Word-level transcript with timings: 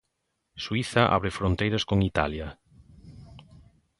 Suíza 0.63 1.03
abre 1.15 1.31
fronteiras 1.39 1.83
con 1.89 1.97
Italia. 2.11 2.47